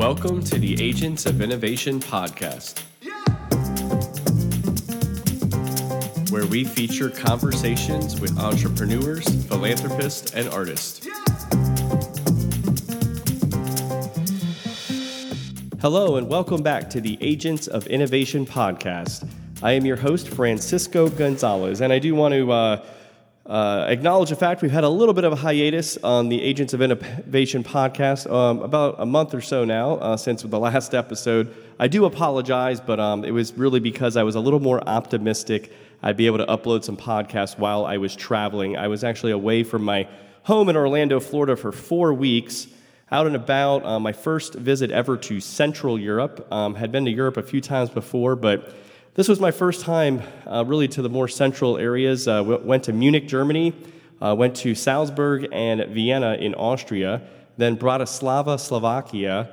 [0.00, 2.80] Welcome to the Agents of Innovation podcast,
[6.30, 11.06] where we feature conversations with entrepreneurs, philanthropists, and artists.
[15.82, 19.28] Hello, and welcome back to the Agents of Innovation podcast.
[19.62, 22.84] I am your host, Francisco Gonzalez, and I do want to uh,
[23.50, 26.72] uh, acknowledge the fact we've had a little bit of a hiatus on the Agents
[26.72, 31.52] of Innovation podcast, um, about a month or so now uh, since the last episode.
[31.78, 35.72] I do apologize, but um, it was really because I was a little more optimistic
[36.02, 38.76] I'd be able to upload some podcasts while I was traveling.
[38.76, 40.08] I was actually away from my
[40.44, 42.68] home in Orlando, Florida for four weeks,
[43.10, 43.84] out and about.
[43.84, 46.46] Uh, my first visit ever to Central Europe.
[46.50, 48.72] Um, had been to Europe a few times before, but
[49.14, 52.28] this was my first time uh, really to the more central areas.
[52.28, 53.72] Uh, went to Munich, Germany,
[54.20, 57.22] uh, went to Salzburg and Vienna in Austria,
[57.56, 59.50] then Bratislava, Slovakia,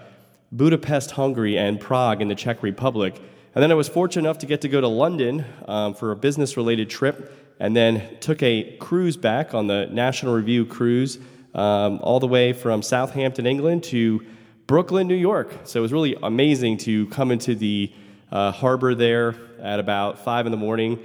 [0.51, 3.19] Budapest, Hungary, and Prague in the Czech Republic.
[3.55, 6.15] And then I was fortunate enough to get to go to London um, for a
[6.15, 11.17] business related trip, and then took a cruise back on the National Review cruise
[11.55, 14.23] um, all the way from Southampton, England to
[14.67, 15.51] Brooklyn, New York.
[15.63, 17.91] So it was really amazing to come into the
[18.31, 20.99] uh, harbor there at about 5 in the morning.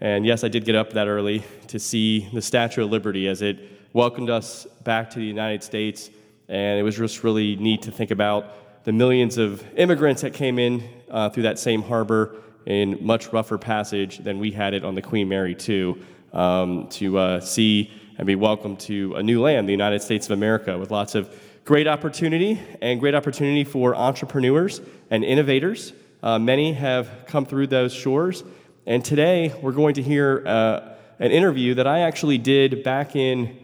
[0.00, 3.42] And yes, I did get up that early to see the Statue of Liberty as
[3.42, 3.58] it
[3.92, 6.10] welcomed us back to the United States.
[6.48, 10.58] And it was just really neat to think about the millions of immigrants that came
[10.58, 14.94] in uh, through that same harbor in much rougher passage than we had it on
[14.94, 15.98] the Queen Mary, too,
[16.32, 20.32] um, to uh, see and be welcomed to a new land, the United States of
[20.32, 25.92] America, with lots of great opportunity and great opportunity for entrepreneurs and innovators
[26.24, 28.42] uh, many have come through those shores.
[28.86, 33.58] And today we're going to hear uh, an interview that I actually did back in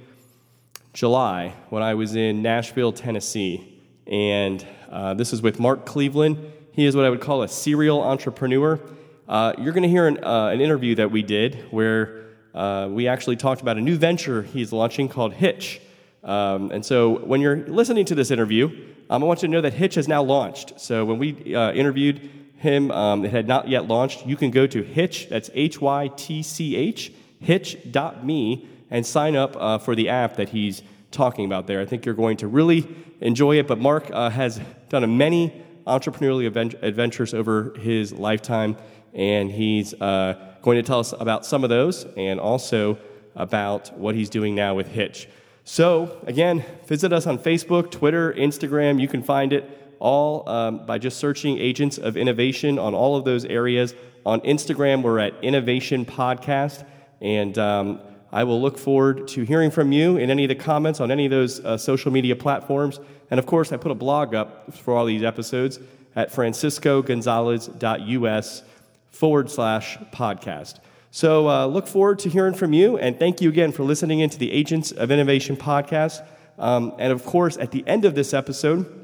[0.92, 3.80] July when I was in Nashville, Tennessee.
[4.06, 6.52] And uh, this is with Mark Cleveland.
[6.72, 8.78] He is what I would call a serial entrepreneur.
[9.26, 13.08] Uh, you're going to hear an, uh, an, interview that we did where uh, we
[13.08, 15.80] actually talked about a new venture he's launching called Hytch.
[16.22, 18.66] Um, and so when you're listening to this interview,
[19.08, 20.78] um, I want you to know that Hytch has now launched.
[20.78, 22.90] So when we interviewed him.
[22.90, 24.26] Um, it had not yet launched.
[24.26, 27.12] You can go to Hytch, that's H Y T C H,
[27.42, 31.80] hytch.me, and sign up uh, for the app that he's talking about there.
[31.80, 32.86] I think you're going to really
[33.20, 33.66] enjoy it.
[33.66, 34.60] But Mark uh, has
[34.90, 36.46] done many entrepreneurial
[36.82, 38.76] adventures over his lifetime,
[39.14, 42.98] and he's uh, going to tell us about some of those and also
[43.34, 45.26] about what he's doing now with Hytch.
[45.64, 49.00] So, again, visit us on Facebook, Twitter, Instagram.
[49.00, 53.24] You can find it all um, by just searching Agents of Innovation on all of
[53.24, 53.94] those areas.
[54.26, 56.84] On Instagram, we're at Innovation Podcast.
[57.20, 58.00] And um,
[58.32, 61.26] I will look forward to hearing from you in any of the comments on any
[61.26, 62.98] of those uh, social media platforms.
[63.30, 65.78] And of course, I put a blog up for all these episodes
[66.16, 68.62] at franciscogonzalez.us
[69.10, 70.78] forward slash podcast.
[71.10, 72.96] So uh, look forward to hearing from you.
[72.96, 76.24] And thank you again for listening into the Agents of Innovation podcast.
[76.58, 78.99] Um, and of course, at the end of this episode,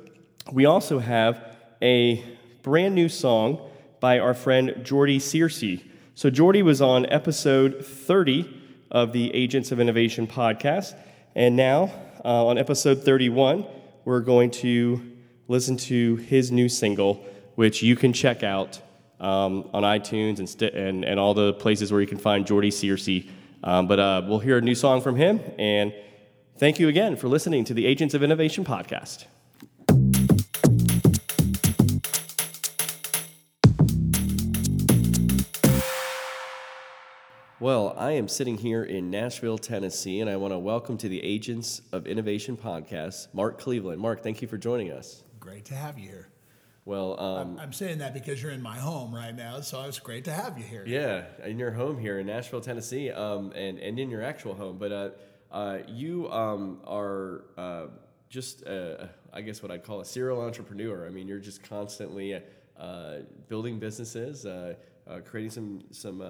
[0.52, 2.24] we also have a
[2.62, 3.60] brand new song
[4.00, 5.82] by our friend Jordy Searcy.
[6.14, 10.94] So, Jordy was on episode 30 of the Agents of Innovation podcast.
[11.34, 11.92] And now,
[12.24, 13.66] uh, on episode 31,
[14.04, 15.12] we're going to
[15.48, 17.24] listen to his new single,
[17.56, 18.80] which you can check out
[19.20, 22.70] um, on iTunes and, st- and, and, all the places where you can find Jordy
[22.70, 23.28] Searcy.
[23.64, 25.40] Um, but uh, we'll hear a new song from him.
[25.58, 25.94] And
[26.58, 29.24] thank you again for listening to the Agents of Innovation podcast.
[37.66, 41.20] Well, I am sitting here in Nashville, Tennessee, and I want to welcome to the
[41.24, 44.00] Agents of Innovation podcast, Mark Cleveland.
[44.00, 45.24] Mark, thank you for joining us.
[45.40, 46.28] Great to have you here.
[46.84, 50.24] Well, um, I'm saying that because you're in my home right now, so it's great
[50.26, 50.84] to have you here.
[50.86, 54.78] Yeah, in your home here in Nashville, Tennessee, um, and and in your actual home.
[54.78, 55.08] But uh,
[55.50, 57.86] uh, you um, are uh,
[58.28, 61.04] just, uh, I guess, what I'd call a serial entrepreneur.
[61.04, 62.40] I mean, you're just constantly
[62.78, 63.14] uh,
[63.48, 64.74] building businesses, uh,
[65.24, 66.22] creating some some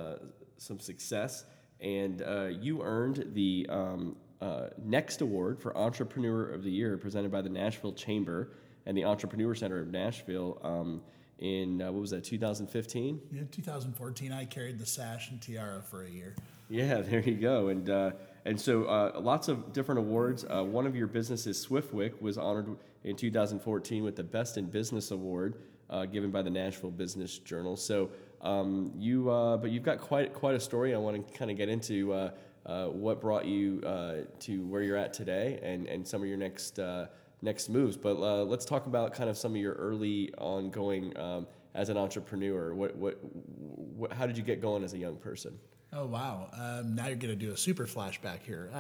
[0.59, 1.45] some success,
[1.81, 7.31] and uh, you earned the um, uh, next award for Entrepreneur of the Year presented
[7.31, 8.51] by the Nashville Chamber
[8.87, 10.59] and the Entrepreneur Center of Nashville.
[10.63, 11.03] Um,
[11.39, 16.05] in uh, what was that 2015 yeah 2014 i carried the sash and tiara for
[16.05, 16.35] a year.
[16.69, 18.13] Yeah there you go and uh,
[18.45, 20.45] and so uh, lots of different awards.
[20.45, 25.11] Uh, one of your businesses swiftwick was honored in 2014 with the best in business
[25.11, 25.57] award
[25.91, 27.77] uh, given by the nashville business journal.
[27.77, 28.11] So
[28.47, 30.95] um, you, uh, but you've got quite quite a story.
[30.95, 32.31] I want to kind of get into uh,
[32.65, 36.37] uh, what brought you uh, to where you're at today, and, and some of your
[36.37, 37.07] next uh,
[37.43, 37.97] next moves.
[37.97, 41.97] But uh, let's talk about kind of some of your early ongoing um, as an
[41.97, 42.73] entrepreneur.
[42.73, 45.59] What, what, what, how did you get going as a young person?
[45.93, 46.49] Oh wow!
[46.53, 48.71] Um, now you're going to do a super flashback here.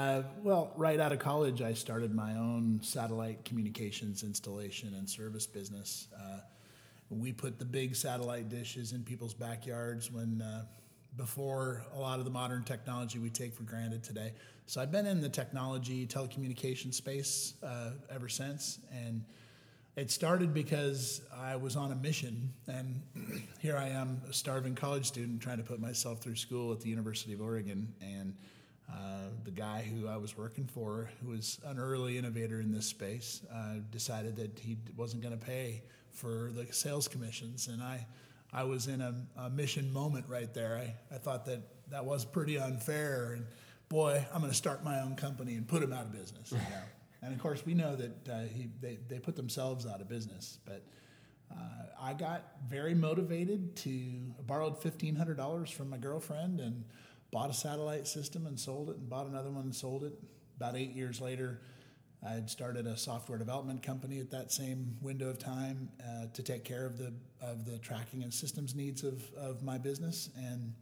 [0.42, 6.08] Well, right out of college, I started my own satellite communications installation and service business.
[7.08, 10.64] We put the big satellite dishes in people's backyards when uh,
[11.16, 14.32] before a lot of the modern technology we take for granted today.
[14.66, 19.24] So I've been in the technology telecommunication space uh, ever since, and
[19.96, 23.00] it started because I was on a mission, and
[23.60, 26.90] here I am, a starving college student, trying to put myself through school at the
[26.90, 28.34] University of Oregon, and
[28.92, 32.86] uh, the guy who I was working for, who was an early innovator in this
[32.86, 35.82] space, uh, decided that he wasn't going to pay
[36.16, 38.06] for the sales commissions, and I
[38.52, 40.76] I was in a, a mission moment right there.
[40.76, 41.60] I, I thought that
[41.90, 43.34] that was pretty unfair.
[43.34, 43.46] And
[43.88, 46.52] boy, I'm going to start my own company and put him out of business.
[46.52, 46.64] You know?
[47.22, 50.58] and of course, we know that uh, he, they, they put themselves out of business.
[50.64, 50.82] But
[51.52, 51.54] uh,
[52.00, 53.90] I got very motivated to
[54.46, 56.84] borrowed $1,500 from my girlfriend and
[57.30, 60.14] bought a satellite system and sold it and bought another one and sold it.
[60.56, 61.60] About eight years later,
[62.26, 66.42] I had started a software development company at that same window of time uh, to
[66.42, 70.72] take care of the of the tracking and systems needs of, of my business, and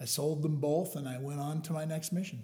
[0.00, 2.42] I sold them both, and I went on to my next mission.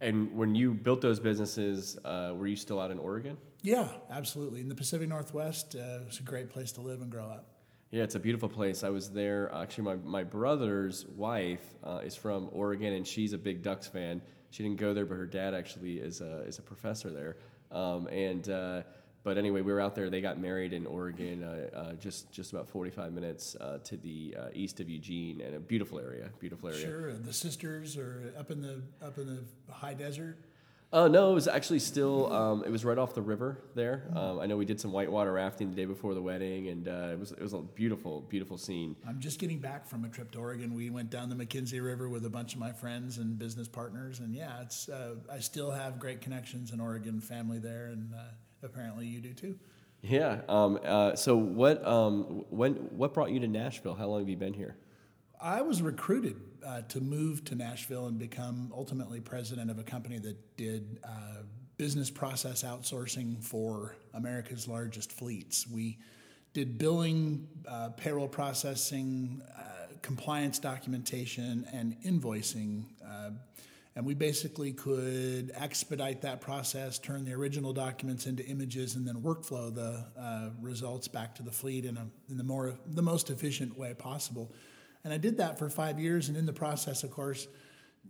[0.00, 3.36] And when you built those businesses, uh, were you still out in Oregon?
[3.62, 4.60] Yeah, absolutely.
[4.60, 7.53] In the Pacific Northwest, uh, it's a great place to live and grow up.
[7.94, 8.82] Yeah, it's a beautiful place.
[8.82, 9.54] I was there.
[9.54, 14.20] Actually, my, my brother's wife uh, is from Oregon, and she's a big Ducks fan
[14.54, 17.36] she didn't go there, but her dad actually is a, is a professor there.
[17.72, 18.82] Um, and uh,
[19.24, 20.10] but anyway, we were out there.
[20.10, 24.36] They got married in Oregon, uh, uh, just just about 45 minutes uh, to the
[24.38, 26.30] uh, east of Eugene, and a beautiful area.
[26.38, 26.80] Beautiful area.
[26.80, 30.38] Sure, the sisters are up in the up in the high desert.
[30.94, 32.32] Oh no, it was actually still.
[32.32, 34.04] Um, it was right off the river there.
[34.14, 37.08] Um, I know we did some whitewater rafting the day before the wedding, and uh,
[37.10, 38.94] it was it was a beautiful, beautiful scene.
[39.04, 40.72] I'm just getting back from a trip to Oregon.
[40.72, 44.20] We went down the McKenzie River with a bunch of my friends and business partners,
[44.20, 44.88] and yeah, it's.
[44.88, 48.18] Uh, I still have great connections in Oregon, family there, and uh,
[48.62, 49.58] apparently you do too.
[50.00, 50.42] Yeah.
[50.48, 51.84] Um, uh, so what?
[51.84, 52.74] Um, when?
[52.74, 53.94] What brought you to Nashville?
[53.94, 54.76] How long have you been here?
[55.44, 60.18] I was recruited uh, to move to Nashville and become ultimately president of a company
[60.20, 61.42] that did uh,
[61.76, 65.66] business process outsourcing for America's largest fleets.
[65.68, 65.98] We
[66.54, 69.62] did billing, uh, payroll processing, uh,
[70.00, 72.84] compliance documentation, and invoicing.
[73.06, 73.32] Uh,
[73.96, 79.16] and we basically could expedite that process, turn the original documents into images, and then
[79.16, 83.28] workflow the uh, results back to the fleet in, a, in the more the most
[83.28, 84.50] efficient way possible.
[85.04, 86.28] And I did that for five years.
[86.28, 87.46] And in the process, of course,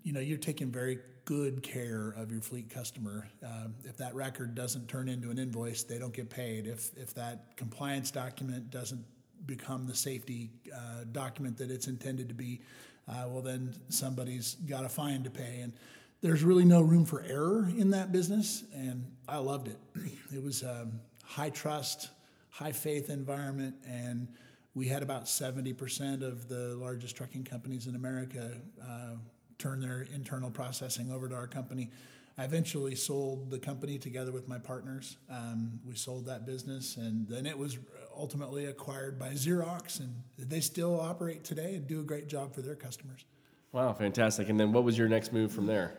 [0.03, 3.29] you know, you're taking very good care of your fleet customer.
[3.45, 6.67] Uh, if that record doesn't turn into an invoice, they don't get paid.
[6.67, 9.05] If, if that compliance document doesn't
[9.47, 12.61] become the safety uh, document that it's intended to be,
[13.09, 15.61] uh, well, then somebody's got a fine to pay.
[15.63, 15.73] And
[16.21, 18.65] there's really no room for error in that business.
[18.75, 19.79] And I loved it.
[20.35, 20.89] It was a
[21.23, 22.11] high trust,
[22.51, 23.77] high faith environment.
[23.87, 24.29] And
[24.75, 29.17] we had about 70% of the largest trucking companies in America uh,
[29.59, 31.91] turn their internal processing over to our company.
[32.37, 35.17] I eventually sold the company together with my partners.
[35.31, 37.79] Um, we sold that business, and then it was
[38.17, 42.61] ultimately acquired by Xerox, and they still operate today and do a great job for
[42.61, 43.25] their customers.
[43.71, 44.49] Wow, fantastic!
[44.49, 45.97] And then, what was your next move from there?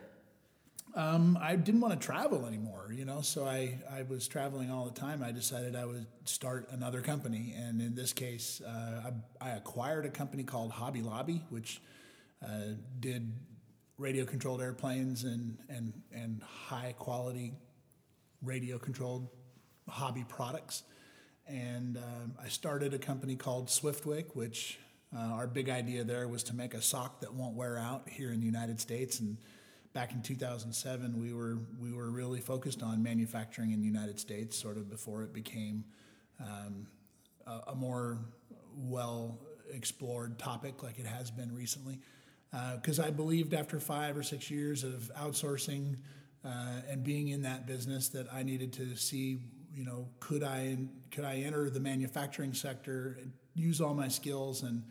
[0.96, 4.86] Um, I didn't want to travel anymore, you know, so I, I was traveling all
[4.86, 5.22] the time.
[5.22, 7.54] I decided I would start another company.
[7.54, 9.10] And in this case, uh,
[9.40, 11.82] I, I, acquired a company called Hobby Lobby, which
[12.42, 13.30] uh, did
[13.98, 17.52] radio controlled airplanes and, and, and high quality
[18.42, 19.28] radio controlled
[19.90, 20.82] hobby products.
[21.46, 24.78] And um, I started a company called Swiftwick, which
[25.14, 28.32] uh, our big idea there was to make a sock that won't wear out here
[28.32, 29.20] in the United States.
[29.20, 29.36] And
[29.96, 34.54] back in 2007, we were we were really focused on manufacturing in the United States,
[34.54, 35.84] sort of before it became
[36.38, 36.86] um,
[37.46, 38.18] a, a, more
[38.76, 39.38] well
[39.72, 41.98] explored topic like it has been recently.
[42.74, 45.96] Because uh, I believed after five or six years of outsourcing
[46.44, 46.48] uh,
[46.90, 49.38] and being in that business that I needed to see,
[49.74, 50.76] you know, could I
[51.10, 53.16] could I enter the manufacturing sector,
[53.54, 54.82] use all my skills and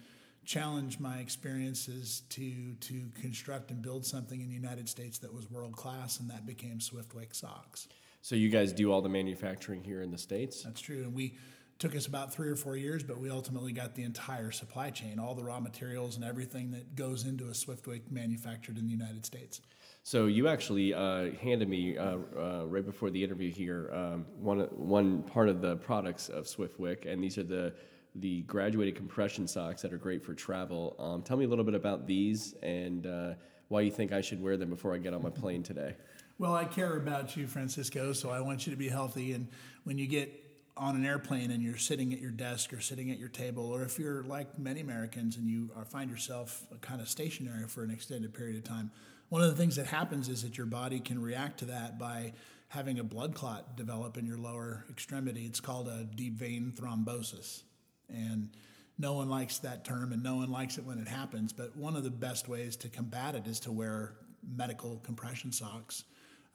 [0.46, 5.50] challenge my experiences to to construct and build something in the United States that was
[5.50, 7.88] world class, and that became Swiftwick Socks.
[8.22, 10.64] So you guys do all the manufacturing here in the states?
[10.64, 11.36] That's true, and we
[11.78, 15.20] took us about three or four years, but we ultimately got the entire supply chain,
[15.20, 19.26] all the raw materials and everything that goes into a Swiftwick manufactured in the United
[19.26, 19.60] States.
[20.04, 24.60] So you actually uh, handed me uh, uh, right before the interview here um, one
[24.72, 27.74] one part of the products of Swiftwick, and these are the
[28.16, 30.96] the graduated compression socks that are great for travel.
[31.00, 33.34] Um, tell me a little bit about these and uh,
[33.68, 35.96] why you think I should wear them before I get on my plane today.
[36.38, 39.34] Well, I care about you, Francisco, so I want you to be healthy.
[39.34, 39.48] And
[39.84, 40.32] when you get
[40.78, 43.84] on an airplane and you're sitting at your desk or sitting at your table, or
[43.84, 48.34] if you're like many Americans and you find yourself kind of stationary for an extended
[48.34, 48.92] period of time,
[49.30, 52.34] one of the things that happens is that your body can react to that by
[52.70, 55.46] having a blood clot develop in your lower extremity.
[55.46, 57.64] It's called a deep vein thrombosis.
[58.10, 58.50] And
[58.98, 61.52] no one likes that term and no one likes it when it happens.
[61.54, 64.14] But one of the best ways to combat it is to wear
[64.56, 66.04] medical compression socks,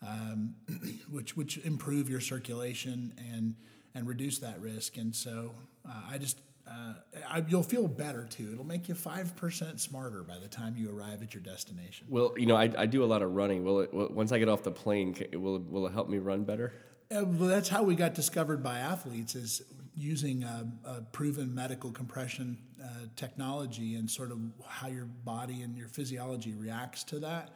[0.06, 0.54] um,
[1.10, 3.54] which, which improve your circulation and,
[3.94, 4.96] and reduce that risk.
[4.96, 5.52] And so
[5.88, 6.40] uh, I just
[6.70, 6.94] uh,
[7.28, 8.50] I, you'll feel better too.
[8.52, 12.06] It'll make you five percent smarter by the time you arrive at your destination.
[12.08, 13.64] Well, you know, I, I do a lot of running.
[13.64, 15.14] Will it will, once I get off the plane?
[15.32, 16.72] Will will it help me run better?
[17.10, 19.62] Uh, well, that's how we got discovered by athletes is
[20.00, 25.76] using a, a proven medical compression uh, technology and sort of how your body and
[25.76, 27.50] your physiology reacts to that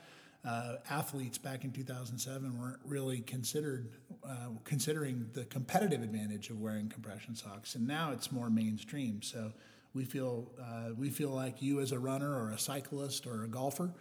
[0.45, 3.89] uh, athletes back in 2007 weren't really considered
[4.29, 9.23] uh, considering the competitive advantage of wearing compression socks, and now it's more mainstream.
[9.23, 9.53] So
[9.95, 13.49] we feel uh, we feel like you as a runner or a cyclist or a
[13.49, 13.93] golfer,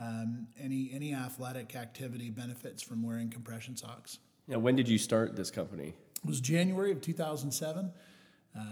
[0.00, 4.18] um, any any athletic activity benefits from wearing compression socks.
[4.46, 5.94] Now, when did you start this company?
[6.24, 7.92] It was January of 2007.
[8.56, 8.62] Uh,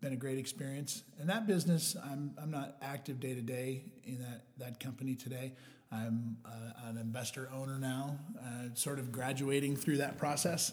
[0.00, 1.02] been a great experience.
[1.18, 5.52] In that business, I'm, I'm not active day to day in that, that company today.
[5.90, 10.72] I'm uh, an investor owner now, uh, sort of graduating through that process.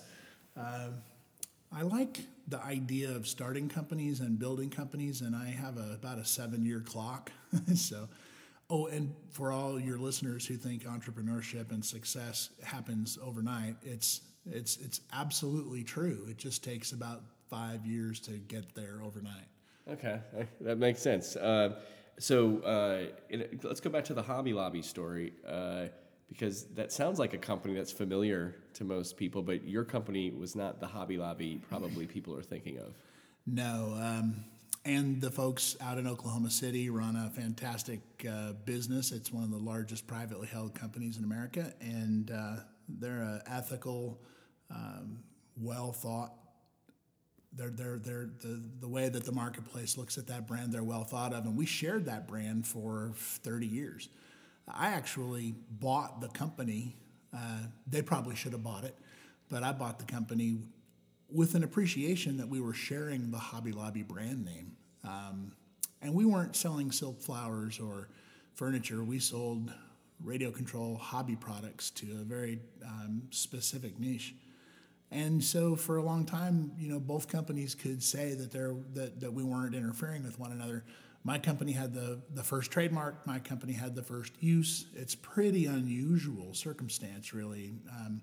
[0.59, 0.89] Uh,
[1.71, 6.17] I like the idea of starting companies and building companies, and I have a, about
[6.17, 7.31] a seven year clock.
[7.75, 8.09] so,
[8.69, 14.77] oh, and for all your listeners who think entrepreneurship and success happens overnight, it's it's
[14.77, 16.25] it's absolutely true.
[16.29, 19.48] It just takes about five years to get there overnight.
[19.89, 20.19] Okay,
[20.62, 21.36] that makes sense.
[21.36, 21.75] Uh,
[22.19, 25.88] so uh, it, let's go back to the Hobby Lobby story uh,
[26.29, 30.55] because that sounds like a company that's familiar to most people, but your company was
[30.55, 32.93] not the Hobby Lobby probably people are thinking of.
[33.45, 33.98] No.
[34.00, 34.45] Um,
[34.86, 39.12] and the folks out in Oklahoma City run a fantastic uh, business.
[39.12, 42.55] It's one of the largest privately held companies in America, and uh,
[43.00, 44.21] they're ethical,
[44.69, 45.19] um,
[45.57, 46.33] well thought
[47.53, 51.03] they're, they're, they're, the, the way that the marketplace looks at that brand, they're well
[51.03, 51.45] thought of.
[51.45, 54.10] And we shared that brand for 30 years.
[54.67, 56.95] I actually bought the company.
[57.33, 58.95] Uh, they probably should have bought it,
[59.50, 60.60] but I bought the company
[61.29, 64.74] with an appreciation that we were sharing the Hobby Lobby brand name.
[65.03, 65.53] Um,
[66.01, 68.10] and we weren't selling silk flowers or
[68.53, 69.03] furniture.
[69.03, 69.71] We sold
[70.23, 74.35] radio control hobby products to a very um, specific niche.
[75.11, 79.19] And so for a long time, you know, both companies could say that they're that,
[79.19, 80.85] that we weren't interfering with one another.
[81.23, 83.27] My company had the, the first trademark.
[83.27, 84.87] My company had the first use.
[84.95, 87.73] It's pretty unusual circumstance, really.
[87.91, 88.21] Um,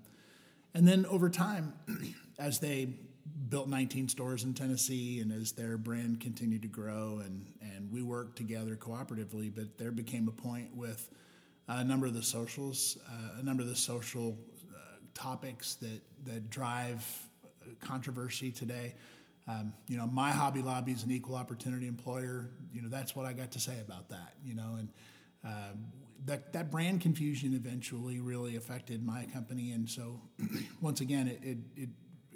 [0.73, 1.73] and then over time,
[2.39, 2.89] as they
[3.47, 8.01] built 19 stores in Tennessee, and as their brand continued to grow, and and we
[8.01, 11.09] worked together cooperatively, but there became a point with
[11.77, 14.37] a number of the socials, uh, a number of the social
[15.13, 17.05] topics that, that drive
[17.79, 18.95] controversy today.
[19.47, 22.49] Um, you know, my Hobby Lobby is an equal opportunity employer.
[22.73, 24.33] You know, that's what I got to say about that.
[24.43, 24.89] You know, and
[25.45, 25.73] uh,
[26.25, 30.21] that that brand confusion eventually really affected my company, and so
[30.81, 31.89] once again, it it, it,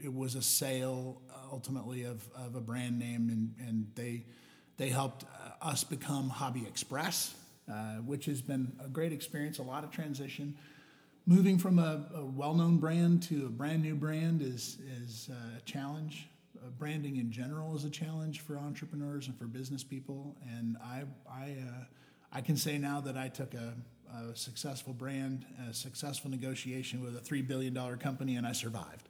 [0.06, 1.22] it was a sale
[1.52, 4.26] ultimately of, of a brand name, and, and they
[4.78, 7.36] they helped uh, us become Hobby Express,
[7.72, 10.56] uh, which has been a great experience, a lot of transition
[11.26, 16.28] moving from a, a well-known brand to a brand new brand is is a challenge.
[16.58, 20.36] Uh, branding in general is a challenge for entrepreneurs and for business people.
[20.50, 21.86] And I I uh,
[22.32, 23.74] I can say now that I took a,
[24.12, 29.10] a, successful brand, a successful negotiation with a three billion dollar company, and I survived.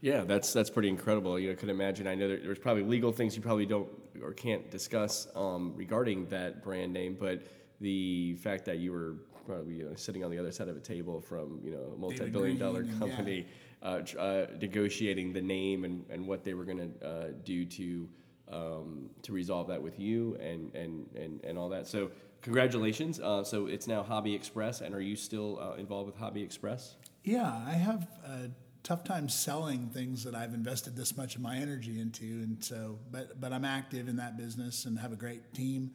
[0.00, 1.38] Yeah, that's that's pretty incredible.
[1.38, 2.06] You know, I could imagine.
[2.06, 3.88] I know there, there's probably legal things you probably don't
[4.22, 7.42] or can't discuss um, regarding that brand name, but
[7.80, 9.16] the fact that you were
[9.46, 11.98] probably you know, sitting on the other side of a table from you know a
[11.98, 13.46] multi-billion dollar company
[13.82, 13.88] yeah.
[13.88, 18.08] uh, uh, negotiating the name and, and what they were going to uh, do to
[18.50, 21.86] um, to resolve that with you and and and, and all that.
[21.86, 22.10] So
[22.42, 23.20] congratulations.
[23.20, 26.96] Uh, so it's now hobby express and are you still uh, involved with hobby express?
[27.22, 28.50] Yeah i have a
[28.82, 32.98] tough time selling things that i've invested this much of my energy into and so
[33.10, 35.90] but but i'm active in that business and have a great team.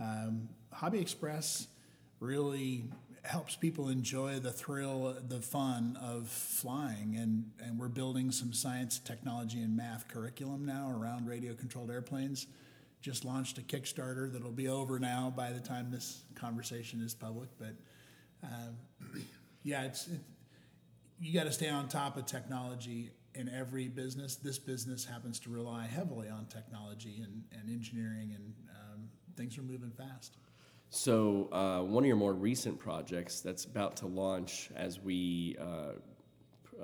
[0.00, 1.68] Um, hobby express
[2.20, 2.84] really
[3.24, 7.16] helps people enjoy the thrill, the fun of flying.
[7.16, 12.46] And, and we're building some science, technology, and math curriculum now around radio controlled airplanes.
[13.00, 17.48] Just launched a Kickstarter that'll be over now by the time this conversation is public.
[17.58, 17.74] But
[18.42, 18.76] um,
[19.62, 20.20] yeah, it's it,
[21.20, 24.36] you got to stay on top of technology in every business.
[24.36, 29.62] This business happens to rely heavily on technology and, and engineering, and um, things are
[29.62, 30.36] moving fast.
[30.94, 35.64] So, uh, one of your more recent projects that's about to launch as we uh,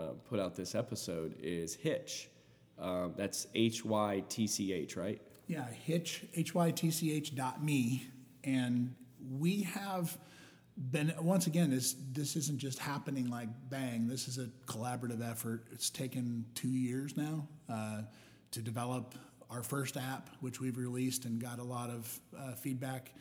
[0.00, 2.28] uh, put out this episode is Hytch.
[2.78, 5.20] Uh, that's H Y T C H, right?
[5.46, 8.08] Yeah, Hytch, H Y T C H dot me.
[8.44, 8.94] And
[9.30, 10.16] we have
[10.90, 14.08] been, once again, this, this isn't just happening like bang.
[14.08, 15.66] This is a collaborative effort.
[15.70, 18.02] It's taken two years now uh,
[18.52, 19.16] to develop
[19.50, 23.12] our first app, which we've released and got a lot of uh, feedback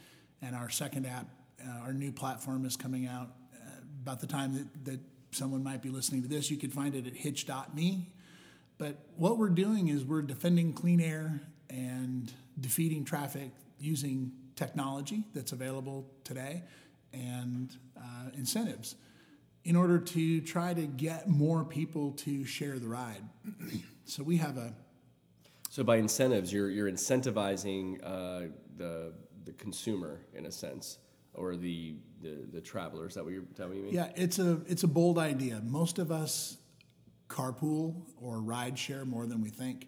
[0.42, 1.28] and our second app,
[1.66, 3.70] uh, our new platform is coming out uh,
[4.04, 5.00] about the time that, that
[5.32, 6.50] someone might be listening to this.
[6.50, 8.08] You can find it at hytch.me.
[8.78, 15.52] But what we're doing is we're defending clean air and defeating traffic using technology that's
[15.52, 16.64] available today
[17.14, 18.96] and uh, incentives
[19.66, 23.22] in order to try to get more people to share the ride.
[24.06, 24.74] so we have a.
[25.70, 29.14] So by incentives, you're you're incentivizing uh, the
[29.48, 31.00] the consumer in a sense,
[31.34, 33.16] or the the, the travelers.
[33.16, 33.92] That what you're telling me?
[33.92, 35.62] Yeah, it's a it's a bold idea.
[35.64, 36.58] Most of us
[37.28, 39.88] carpool or ride share more than we think.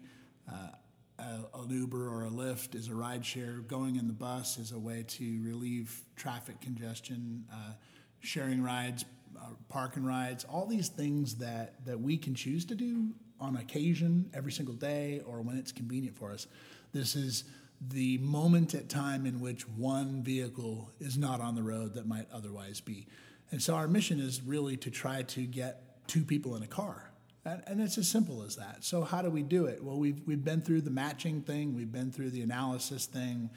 [0.50, 0.70] Uh,
[1.18, 3.58] a, an Uber or a Lyft is a ride share.
[3.60, 7.44] Going in the bus is a way to relieve traffic congestion.
[7.52, 7.72] Uh,
[8.20, 9.04] sharing rides,
[9.38, 13.08] uh, parking rides, all these things that, that we can choose to do
[13.40, 16.46] on occasion every single day or when it's convenient for us.
[16.92, 17.44] This is
[17.80, 22.26] the moment at time in which one vehicle is not on the road that might
[22.32, 23.06] otherwise be.
[23.50, 27.10] And so our mission is really to try to get two people in a car.
[27.44, 28.84] And, and it's as simple as that.
[28.84, 29.82] So how do we do it?
[29.82, 33.48] Well, we've, we've been through the matching thing, we've been through the analysis thing,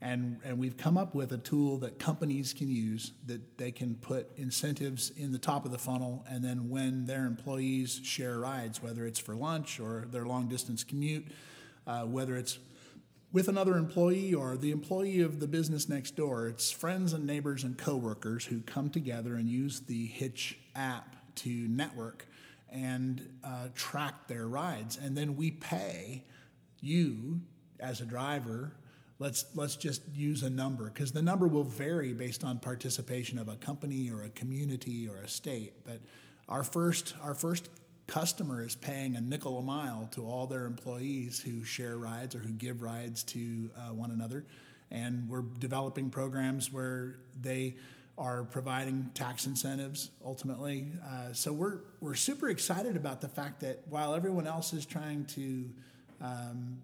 [0.00, 3.96] and, and we've come up with a tool that companies can use that they can
[3.96, 6.24] put incentives in the top of the funnel.
[6.28, 10.84] And then when their employees share rides, whether it's for lunch or their long distance
[10.84, 11.26] commute,
[11.86, 12.58] uh, whether it's
[13.32, 16.48] with another employee or the employee of the business next door.
[16.48, 21.50] It's friends and neighbors and coworkers who come together and use the Hytch app to
[21.50, 22.26] network
[22.70, 24.96] and uh, track their rides.
[24.96, 26.24] And then we pay
[26.80, 27.40] you
[27.80, 28.72] as a driver.
[29.18, 33.48] Let's let's just use a number because the number will vary based on participation of
[33.48, 35.84] a company or a community or a state.
[35.84, 36.00] But
[36.48, 37.68] our first our first
[38.08, 42.38] customer is paying a nickel a mile to all their employees who share rides or
[42.38, 44.44] who give rides to uh, one another.
[44.90, 47.76] And we're developing programs where they
[48.16, 50.88] are providing tax incentives ultimately.
[51.06, 55.26] Uh, so we're, we're super excited about the fact that while everyone else is trying
[55.26, 55.68] to
[56.22, 56.78] um,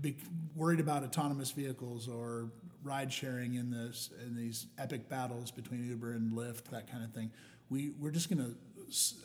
[0.00, 0.16] be
[0.54, 2.48] worried about autonomous vehicles or
[2.84, 7.12] ride sharing in this in these epic battles between Uber and Lyft, that kind of
[7.12, 7.30] thing,
[7.70, 8.54] we, we're just going to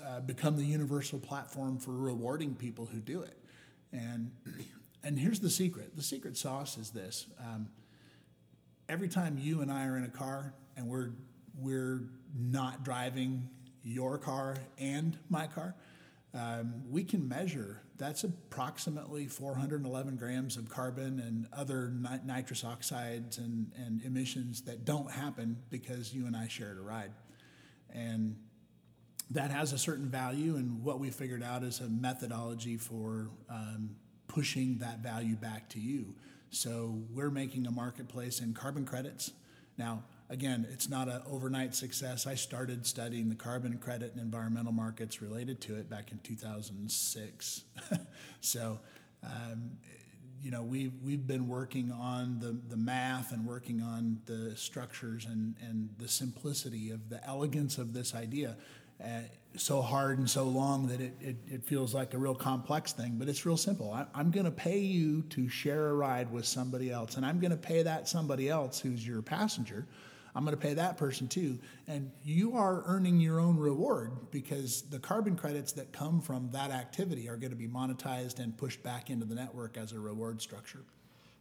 [0.06, 3.38] uh, become the universal platform for rewarding people who do it.
[3.92, 4.32] And
[5.04, 7.28] and here's the secret: the secret sauce is this.
[7.40, 7.70] Um,
[8.90, 11.12] every time you and I are in a car and we're
[11.60, 12.04] we're
[12.38, 13.50] not driving
[13.84, 15.76] your car and my car,
[16.34, 21.92] um, we can measure that's approximately 411 grams of carbon and other
[22.26, 27.12] nitrous oxides and, and emissions that don't happen because you and I shared a ride.
[27.92, 28.36] And
[29.32, 33.96] that has a certain value, and what we figured out is a methodology for um,
[34.28, 36.14] pushing that value back to you.
[36.50, 39.32] So we're making a marketplace in carbon credits.
[39.78, 42.26] Now, again, it's not an overnight success.
[42.26, 47.64] I started studying the carbon credit and environmental markets related to it back in 2006.
[48.42, 48.80] so,
[49.24, 49.72] um,
[50.42, 55.26] you know, we've, we've been working on the, the math and working on the structures
[55.26, 58.56] and, and the simplicity of the elegance of this idea
[59.04, 59.22] uh,
[59.56, 63.16] so hard and so long that it, it, it, feels like a real complex thing,
[63.18, 63.92] but it's real simple.
[63.92, 67.40] I, I'm going to pay you to share a ride with somebody else, and I'm
[67.40, 69.88] going to pay that somebody else who's your passenger.
[70.36, 71.58] I'm going to pay that person too.
[71.88, 76.70] And you are earning your own reward because the carbon credits that come from that
[76.70, 80.40] activity are going to be monetized and pushed back into the network as a reward
[80.40, 80.84] structure.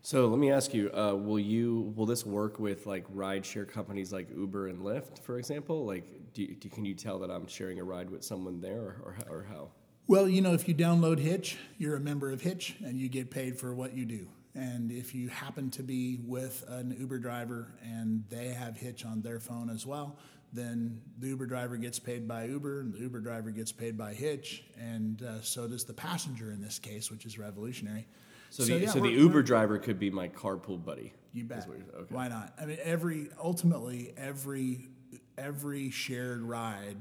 [0.07, 4.13] So let me ask you: uh, Will you will this work with like rideshare companies
[4.13, 5.85] like Uber and Lyft, for example?
[5.85, 9.17] Like, do, do can you tell that I'm sharing a ride with someone there, or,
[9.29, 9.73] or, how?
[10.07, 13.33] Well, you know, if you download Hytch, you're a member of Hytch, and you get
[13.33, 14.29] paid for what you do.
[14.55, 19.23] And if you happen to be with an Uber driver and they have Hytch on
[19.23, 20.19] their phone as well,
[20.53, 24.15] then the Uber driver gets paid by Uber, and the Uber driver gets paid by
[24.15, 28.07] Hytch, and uh, so does the passenger in this case, which is revolutionary.
[28.51, 31.13] So, the, yeah, so the Uber driver could be my carpool buddy.
[31.33, 31.67] You bet.
[31.69, 32.15] Okay.
[32.15, 32.55] Why not?
[32.61, 34.89] I mean, every ultimately every
[35.37, 36.97] every shared ride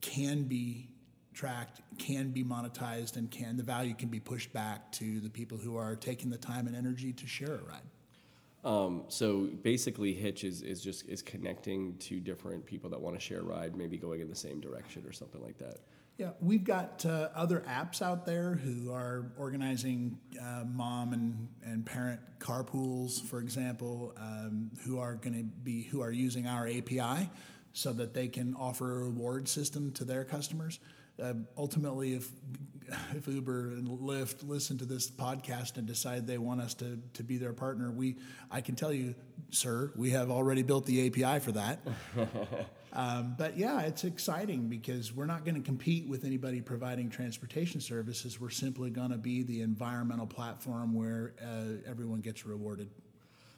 [0.00, 0.88] can be
[1.32, 5.58] tracked, can be monetized, and can the value can be pushed back to the people
[5.58, 7.82] who are taking the time and energy to share a ride.
[8.64, 13.20] Um, so basically, Hytch is, is just is connecting to different people that want to
[13.20, 15.78] share a ride, maybe going in the same direction or something like that.
[16.16, 21.84] Yeah, we've got uh, other apps out there who are organizing uh, mom and, and
[21.84, 27.28] parent carpools, for example, um, who are going to be who are using our API
[27.72, 30.78] so that they can offer a reward system to their customers.
[31.20, 32.30] Uh, ultimately, if
[33.16, 37.24] if Uber and Lyft listen to this podcast and decide they want us to, to
[37.24, 38.16] be their partner, we
[38.52, 39.16] I can tell you,
[39.50, 41.80] sir, we have already built the API for that.
[42.94, 47.80] um, but yeah, it's exciting because we're not going to compete with anybody providing transportation
[47.80, 48.40] services.
[48.40, 52.88] We're simply going to be the environmental platform where uh, everyone gets rewarded.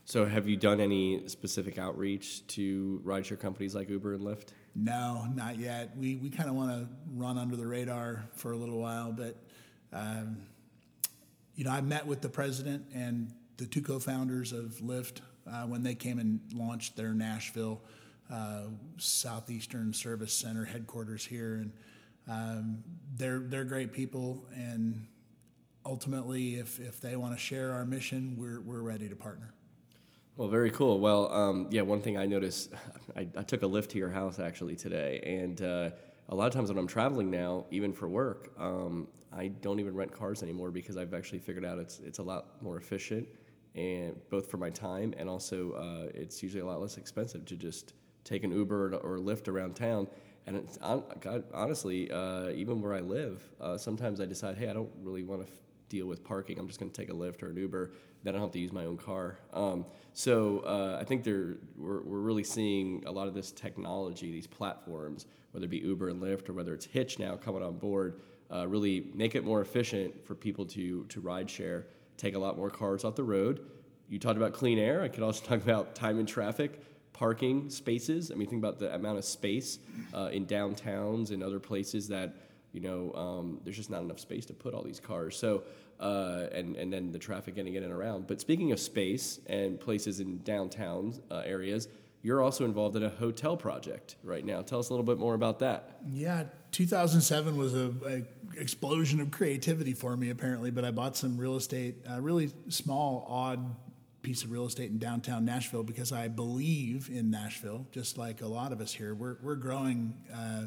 [0.06, 4.48] So, have you done any specific outreach to rideshare companies like Uber and Lyft?
[4.74, 5.96] No, not yet.
[5.96, 9.36] We we kind of want to run under the radar for a little while, but
[9.92, 10.38] um,
[11.56, 15.20] you know, I met with the president and the two co-founders of Lyft
[15.50, 17.82] uh, when they came and launched their Nashville
[18.98, 21.72] Southeastern Service Center headquarters here, and
[22.28, 22.84] um,
[23.16, 24.44] they're they're great people.
[24.54, 25.06] And
[25.84, 29.52] ultimately, if if they want to share our mission, we're we're ready to partner.
[30.36, 31.00] Well, very cool.
[31.00, 32.74] Well, um, yeah, one thing I noticed,
[33.16, 35.90] I, I, took a Lyft to your house actually today, and uh,
[36.28, 39.94] a lot of times when I'm traveling now, even for work, um, I don't even
[39.94, 43.26] rent cars anymore because I've actually figured out it's it's a lot more efficient,
[43.74, 47.56] and both for my time and also uh, it's usually a lot less expensive to
[47.56, 47.94] just
[48.26, 50.08] take an Uber or, Lyft around town.
[50.46, 54.72] And it's, God, honestly, uh, even where I live, uh, sometimes I decide, hey, I
[54.72, 55.58] don't really want to f-
[55.88, 56.58] deal with parking.
[56.58, 57.90] I'm just going to take a Lyft or an Uber
[58.26, 59.38] then I don't have to use my own car.
[59.52, 64.48] Um, so uh, I think we're, we're really seeing a lot of this technology, these
[64.48, 68.20] platforms, whether it be Uber and Lyft or whether it's Hytch now coming on board,
[68.52, 71.86] uh, really make it more efficient for people to, to ride share,
[72.16, 73.60] take a lot more cars off the road.
[74.08, 75.02] You talked about clean air.
[75.02, 76.82] I could also talk about time in traffic,
[77.16, 78.30] parking spaces.
[78.30, 79.78] I mean, think about the amount of space
[80.12, 82.34] uh, in downtowns and other places that
[82.72, 85.34] you know, um, there's just not enough space to put all these cars.
[85.38, 85.62] So,
[85.98, 88.26] uh, and and then the traffic getting in and around.
[88.26, 91.88] But speaking of space and places in downtown uh, areas,
[92.20, 94.60] you're also involved in a hotel project right now.
[94.60, 96.00] Tell us a little bit more about that.
[96.06, 100.70] Yeah, 2007 was a, a explosion of creativity for me apparently.
[100.70, 103.74] But I bought some real estate, a really small, odd
[104.26, 108.46] piece of real estate in downtown Nashville because I believe in Nashville, just like a
[108.48, 109.14] lot of us here.
[109.14, 110.14] We're we're growing.
[110.34, 110.66] Uh,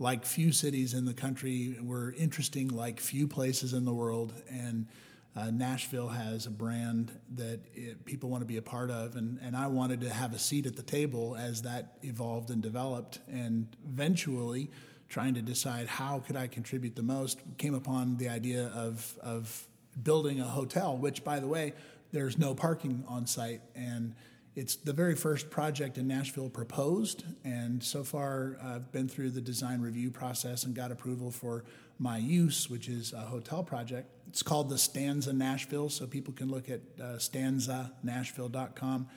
[0.00, 1.76] like few cities in the country.
[1.80, 4.32] We're interesting like few places in the world.
[4.50, 4.88] And
[5.36, 9.14] uh, Nashville has a brand that it, people want to be a part of.
[9.14, 12.60] And, and I wanted to have a seat at the table as that evolved and
[12.60, 13.20] developed.
[13.30, 14.68] And eventually,
[15.08, 19.68] trying to decide how could I contribute the most, came upon the idea of, of
[20.02, 21.72] building a hotel, which, by the way,
[22.14, 23.60] there's no parking on site.
[23.74, 24.14] And
[24.54, 29.40] it's the very first project in Nashville proposed, and so far I've been through the
[29.40, 31.64] design review process and got approval for
[31.98, 34.08] my use, which is a hotel project.
[34.28, 39.08] It's called the Stanza Nashville, so people can look at uh, stanzanashville.com.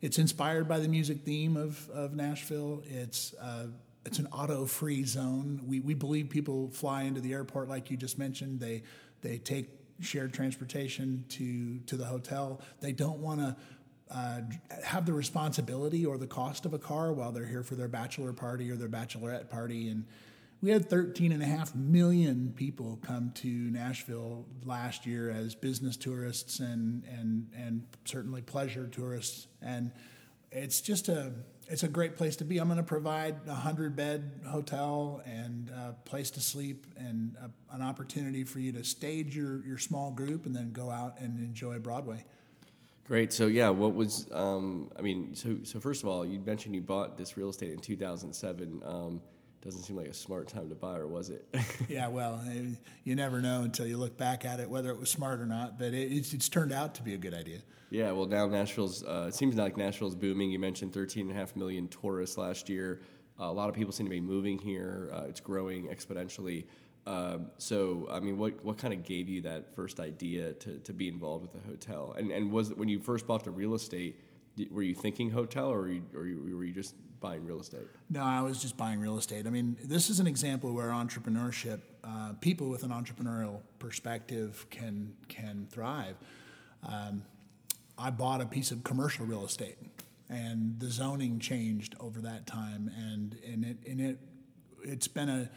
[0.00, 2.84] It's inspired by the music theme of, of Nashville.
[2.86, 3.66] It's uh,
[4.06, 5.62] it's an auto-free zone.
[5.66, 8.60] We, we believe people fly into the airport, like you just mentioned.
[8.60, 8.82] They
[9.22, 12.60] they take shared transportation to to the hotel.
[12.80, 13.56] They don't want to
[14.10, 14.40] uh,
[14.84, 18.32] have the responsibility or the cost of a car while they're here for their bachelor
[18.32, 19.88] party or their bachelorette party.
[19.88, 20.04] And
[20.60, 25.96] we had 13 and a half million people come to Nashville last year as business
[25.96, 29.46] tourists and, and, and certainly pleasure tourists.
[29.60, 29.90] And
[30.52, 31.32] it's just a,
[31.68, 32.58] it's a great place to be.
[32.58, 37.74] I'm going to provide a hundred bed hotel and a place to sleep and a,
[37.74, 41.38] an opportunity for you to stage your, your small group and then go out and
[41.38, 42.24] enjoy Broadway.
[43.06, 43.32] Great.
[43.32, 45.34] So yeah, what was um, I mean?
[45.34, 48.82] So so first of all, you mentioned you bought this real estate in 2007.
[48.84, 49.20] Um,
[49.64, 51.46] doesn't seem like a smart time to buy, or was it?
[51.88, 52.40] yeah, well,
[53.04, 55.78] you never know until you look back at it whether it was smart or not.
[55.78, 57.58] But it, it's, it's turned out to be a good idea.
[57.90, 59.02] Yeah, well, now Nashville's.
[59.02, 60.50] Uh, it seems like Nashville's booming.
[60.50, 63.00] You mentioned 13.5 million tourists last year.
[63.40, 65.10] Uh, a lot of people seem to be moving here.
[65.12, 66.64] Uh, it's growing exponentially.
[67.06, 70.92] Um, so, I mean, what what kind of gave you that first idea to, to
[70.92, 72.14] be involved with the hotel?
[72.18, 74.20] And and was when you first bought the real estate,
[74.70, 77.86] were you thinking hotel, or were you, or were you just buying real estate?
[78.10, 79.46] No, I was just buying real estate.
[79.46, 85.14] I mean, this is an example where entrepreneurship, uh, people with an entrepreneurial perspective, can
[85.28, 86.16] can thrive.
[86.86, 87.22] Um,
[87.96, 89.78] I bought a piece of commercial real estate,
[90.28, 94.18] and the zoning changed over that time, and and it and it
[94.82, 95.50] it's been a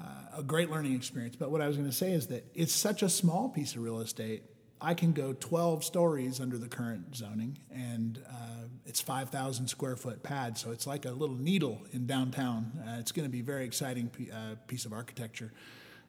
[0.00, 1.34] uh, a great learning experience.
[1.34, 3.82] But what I was going to say is that it's such a small piece of
[3.82, 4.44] real estate.
[4.80, 10.22] I can go 12 stories under the current zoning, and uh, it's 5,000 square foot
[10.22, 12.72] pad, so it's like a little needle in downtown.
[12.86, 15.52] Uh, it's going to be a very exciting p- uh, piece of architecture.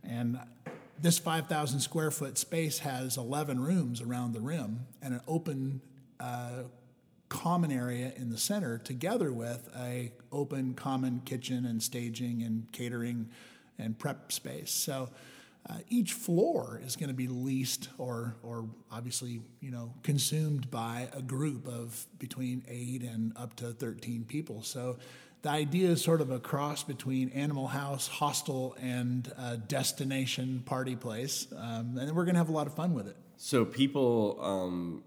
[0.03, 0.39] And
[1.01, 5.81] this 5,000 square foot space has 11 rooms around the rim and an open
[6.19, 6.63] uh,
[7.29, 13.29] common area in the center together with a open common kitchen and staging and catering
[13.77, 14.71] and prep space.
[14.71, 15.09] So
[15.69, 21.09] uh, each floor is going to be leased or, or obviously, you know, consumed by
[21.13, 24.61] a group of between eight and up to 13 people.
[24.61, 24.97] So
[25.41, 30.95] the idea is sort of a cross between Animal House, hostel, and uh, destination party
[30.95, 31.47] place.
[31.55, 33.15] Um, and we're going to have a lot of fun with it.
[33.37, 35.03] So people um,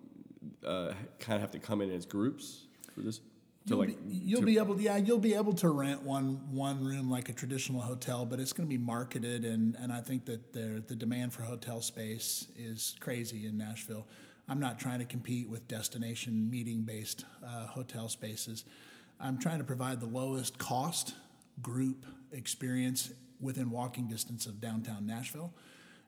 [0.67, 3.21] uh, kind of have to come in as groups for this?
[3.69, 6.03] To you'll like be, you'll to, be able to, yeah you'll be able to rent
[6.03, 9.93] one one room like a traditional hotel but it's going to be marketed and and
[9.93, 14.07] I think that the the demand for hotel space is crazy in Nashville.
[14.49, 18.65] I'm not trying to compete with destination meeting based uh, hotel spaces.
[19.21, 21.15] I'm trying to provide the lowest cost
[21.61, 25.53] group experience within walking distance of downtown Nashville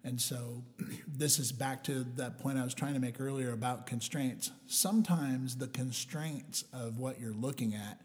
[0.05, 0.63] and so
[1.09, 4.51] this is back to that point I was trying to make earlier about constraints.
[4.67, 8.01] Sometimes the constraints of what you're looking at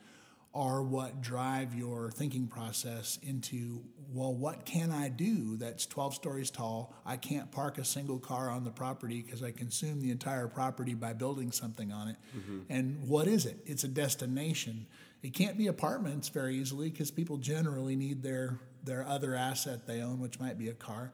[0.55, 3.81] are what drive your thinking process into,
[4.13, 6.95] well, what can I do that's 12 stories tall?
[7.05, 10.93] I can't park a single car on the property because I consume the entire property
[10.93, 12.15] by building something on it.
[12.38, 12.60] Mm-hmm.
[12.69, 13.60] And what is it?
[13.65, 14.88] It's a destination.
[15.21, 20.01] It can't be apartments very easily because people generally need their, their other asset they
[20.01, 21.12] own, which might be a car.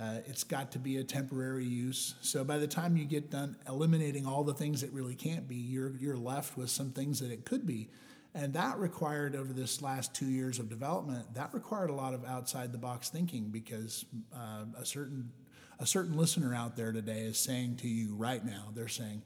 [0.00, 2.14] Uh, it's got to be a temporary use.
[2.20, 5.54] So by the time you get done eliminating all the things that really can't be,
[5.54, 7.90] you're, you're left with some things that it could be.
[8.34, 12.24] And that required, over this last two years of development, that required a lot of
[12.24, 14.04] outside the box thinking because
[14.34, 15.30] uh, a, certain,
[15.78, 19.22] a certain listener out there today is saying to you right now, they're saying,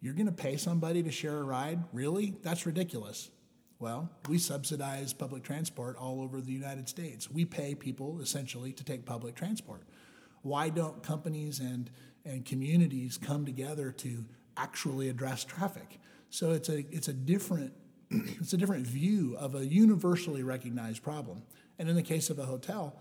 [0.00, 1.82] You're going to pay somebody to share a ride?
[1.92, 2.34] Really?
[2.42, 3.30] That's ridiculous.
[3.84, 7.30] Well, we subsidize public transport all over the United States.
[7.30, 9.82] We pay people essentially to take public transport.
[10.40, 11.90] Why don't companies and,
[12.24, 14.24] and communities come together to
[14.56, 15.98] actually address traffic?
[16.30, 17.74] So it's a, it's a different
[18.10, 21.42] it's a different view of a universally recognized problem.
[21.78, 22.96] And in the case of a hotel,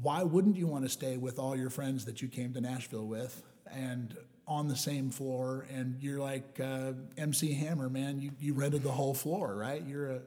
[0.00, 3.08] why wouldn't you want to stay with all your friends that you came to Nashville
[3.08, 4.16] with and
[4.48, 8.90] on the same floor and you're like uh, MC Hammer, man, you, you rented the
[8.90, 9.84] whole floor, right?
[9.86, 10.20] You're a,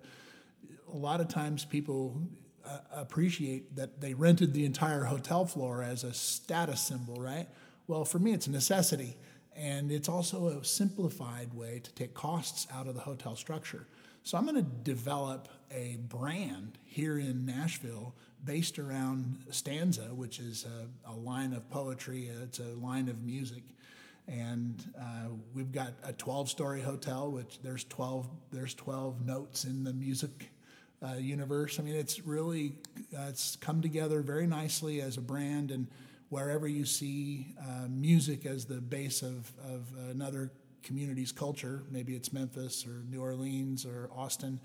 [0.94, 2.22] a lot of times people
[2.64, 7.48] uh, appreciate that they rented the entire hotel floor as a status symbol, right?
[7.88, 9.18] Well, for me, it's a necessity.
[9.56, 13.88] And it's also a simplified way to take costs out of the hotel structure.
[14.24, 18.14] So I'm going to develop a brand here in Nashville
[18.46, 23.64] based around Stanza, which is a, a line of poetry, it's a line of music
[24.28, 29.94] and uh, we've got a 12-story hotel, which there's 12 there's 12 notes in the
[29.94, 30.52] music
[31.04, 31.80] uh, universe.
[31.80, 32.78] I mean, it's really
[33.18, 35.88] uh, it's come together very nicely as a brand, and
[36.30, 40.52] wherever you see uh, music as the base of of another
[40.84, 44.60] community's culture, maybe it's Memphis or New Orleans or Austin,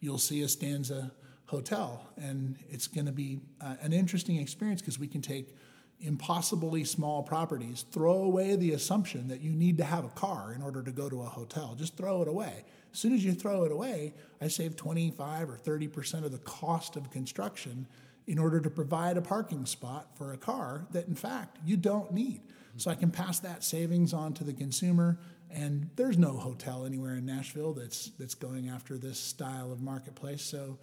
[0.00, 1.10] you'll see a stanza
[1.46, 5.54] hotel, and it's going to be uh, an interesting experience because we can take
[6.02, 10.62] impossibly small properties, throw away the assumption that you need to have a car in
[10.62, 11.74] order to go to a hotel.
[11.78, 12.64] Just throw it away.
[12.92, 16.96] As soon as you throw it away, I save 25 or 30% of the cost
[16.96, 17.86] of construction
[18.26, 22.12] in order to provide a parking spot for a car that, in fact, you don't
[22.12, 22.42] need.
[22.76, 25.18] So I can pass that savings on to the consumer.
[25.50, 30.42] And there's no hotel anywhere in Nashville that's, that's going after this style of marketplace.
[30.42, 30.78] So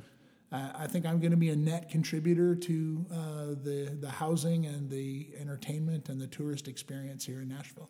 [0.51, 4.65] uh, I think I'm going to be a net contributor to uh, the the housing
[4.65, 7.88] and the entertainment and the tourist experience here in Nashville.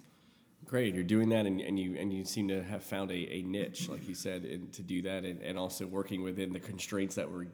[0.65, 3.41] Great, you're doing that, and, and you and you seem to have found a, a
[3.41, 7.15] niche, like you said, in, to do that, and, and also working within the constraints
[7.15, 7.47] that were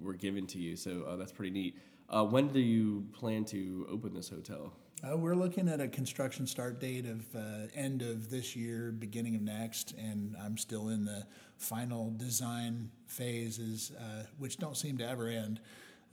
[0.00, 0.76] were given to you.
[0.76, 1.78] So uh, that's pretty neat.
[2.08, 4.72] Uh, when do you plan to open this hotel?
[5.06, 9.36] Uh, we're looking at a construction start date of uh, end of this year, beginning
[9.36, 11.24] of next, and I'm still in the
[11.58, 15.60] final design phases, uh, which don't seem to ever end.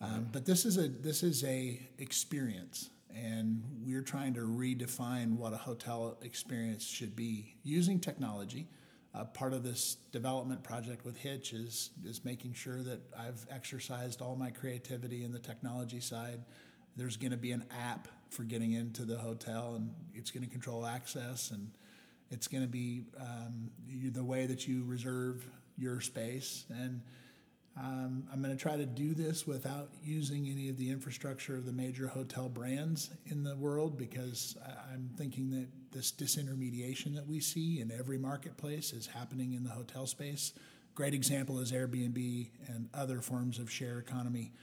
[0.02, 5.54] Um, but this is a this is a experience, and we're trying to redefine what
[5.54, 8.68] a hotel experience should be using technology.
[9.16, 14.22] uh, part of this development project with Hytch is is making sure that I've exercised
[14.22, 16.42] all my creativity in the technology side.
[16.98, 20.50] There's going to be an app for getting into the hotel, and it's going to
[20.50, 21.72] control access, and
[22.32, 23.70] it's going to be um,
[24.12, 25.46] the way that you reserve
[25.78, 26.66] your space.
[26.70, 27.02] And
[27.78, 31.66] um, I'm going to try to do this without using any of the infrastructure of
[31.66, 34.56] the major hotel brands in the world because
[34.94, 39.72] I'm thinking that this disintermediation that we see in every marketplace is happening in the
[39.72, 40.54] hotel space.
[40.94, 44.54] Great example is Airbnb and other forms of share economy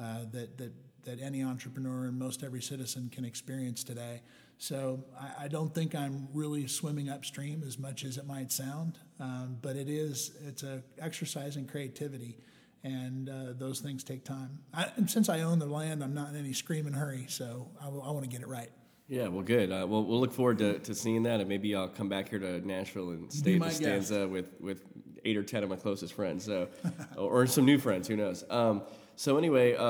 [0.00, 0.72] uh, that, that,
[1.04, 4.22] that any entrepreneur and most every citizen can experience today.
[4.62, 8.96] So I, I, don't think I'm really swimming upstream as much as it might sound,
[9.18, 12.38] um, but it is it's a exercise in creativity
[12.84, 14.60] and uh, those things take time.
[14.72, 17.86] I, and since I own the land, I'm not in any screaming hurry, so I,
[17.86, 18.70] I want to get it right.
[19.08, 19.72] Yeah, well, good.
[19.72, 22.38] Uh, well, we'll look forward to, to seeing that, and maybe I'll come back here
[22.38, 24.84] to Nashville and stay at the stanza with, with
[25.24, 26.68] eight or ten of my closest friends, so
[27.16, 28.06] or some new friends.
[28.06, 28.44] Who knows?
[28.48, 28.82] Um,
[29.16, 29.82] so anyway, uh,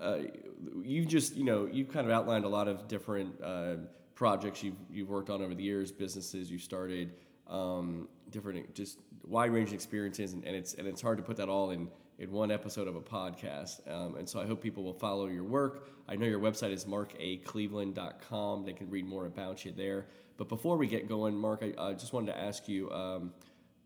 [0.00, 0.18] uh,
[0.82, 3.76] you just you know you kind of outlined a lot of different uh,
[4.18, 7.14] projects you've you've worked on over the years, businesses you started,
[7.46, 11.48] um, different just wide ranging experiences, and, and it's and it's hard to put that
[11.48, 13.80] all in in one episode of a podcast.
[13.88, 15.88] Um, and so I hope people will follow your work.
[16.08, 18.64] I know your website is markacleveland.com.
[18.64, 20.06] They can read more about you there.
[20.36, 23.32] But before we get going, Mark, I, I just wanted to ask you um,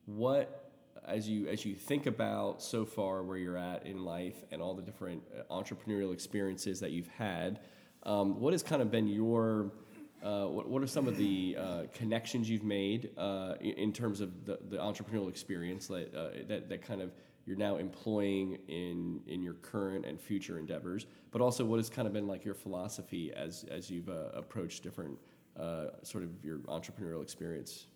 [0.07, 0.73] what,
[1.07, 4.73] as you as you think about so far where you're at in life and all
[4.73, 7.61] the different uh, entrepreneurial experiences that you've had,
[8.05, 9.73] um, what has kind of been your
[10.22, 14.44] uh, what, what, are some of the uh, connections you've made uh, in, terms of
[14.44, 17.11] the, the entrepreneurial experience that, uh, that, that kind of
[17.46, 22.06] you're now employing in in your current and future endeavors, but also what has kind
[22.06, 25.18] of been like your philosophy as as you've uh, approached different
[25.58, 27.87] uh, sort of your entrepreneurial experience.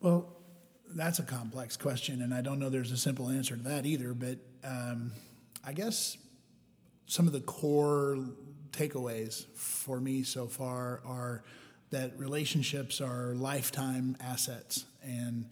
[0.00, 0.36] Well,
[0.94, 4.12] that's a complex question, and I don't know there's a simple answer to that either.
[4.12, 5.12] But um,
[5.64, 6.18] I guess
[7.06, 8.18] some of the core
[8.72, 11.42] takeaways for me so far are
[11.90, 15.46] that relationships are lifetime assets, and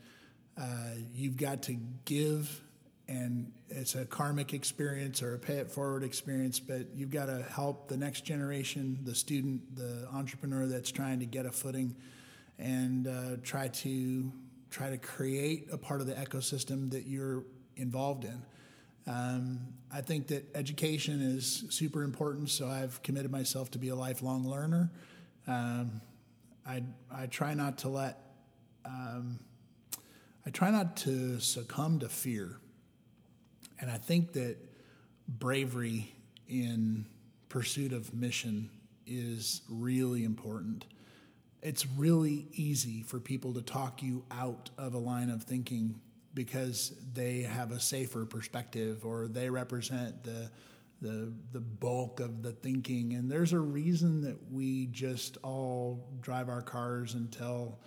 [0.58, 2.62] uh, you've got to give
[3.10, 7.42] and it's a karmic experience or a pay it forward experience, but you've got to
[7.42, 11.96] help the next generation, the student, the entrepreneur that's trying to get a footing,
[12.58, 14.30] and uh, try to
[14.70, 17.42] try to create a part of the ecosystem that you're
[17.76, 18.40] involved in.
[19.06, 19.60] Um,
[19.92, 24.46] I think that education is super important, so I've committed myself to be a lifelong
[24.46, 24.90] learner.
[25.46, 26.00] Um,
[26.66, 28.18] I I try not to let
[28.84, 29.40] um,
[30.46, 32.58] I try not to succumb to fear.
[33.80, 34.56] And I think that
[35.28, 36.14] bravery
[36.48, 37.06] in
[37.48, 38.70] pursuit of mission
[39.06, 40.86] is really important.
[41.62, 46.00] It's really easy for people to talk you out of a line of thinking
[46.34, 50.50] because they have a safer perspective or they represent the
[51.02, 56.48] the the bulk of the thinking and there's a reason that we just all drive
[56.48, 57.78] our cars until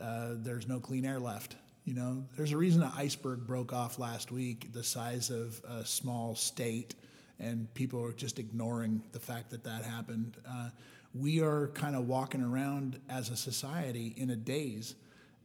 [0.00, 3.98] uh, there's no clean air left you know, there's a reason an iceberg broke off
[3.98, 6.94] last week, the size of a small state,
[7.40, 10.36] and people are just ignoring the fact that that happened.
[10.48, 10.68] Uh,
[11.12, 14.94] we are kind of walking around as a society in a daze,